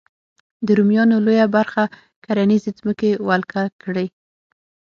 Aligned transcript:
د 0.65 0.67
رومیانو 0.77 1.15
لویه 1.25 1.47
برخه 1.57 1.83
کرنیزې 2.25 2.71
ځمکې 2.79 3.11
ولکه 3.27 3.63
کړې. 3.83 4.07